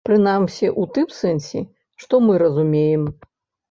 [0.07, 1.63] Прынамсі, у тым сэнсе,
[2.07, 3.11] што мы разумеем.